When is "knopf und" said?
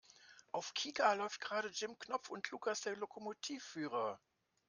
1.99-2.49